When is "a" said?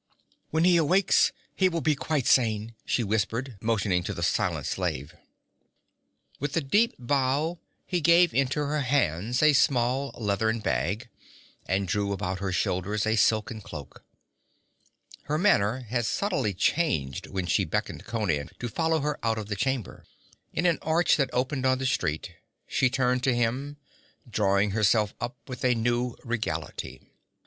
6.57-6.61, 9.43-9.53, 13.05-13.15, 25.63-25.75